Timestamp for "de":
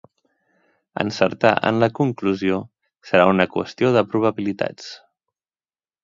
3.97-4.03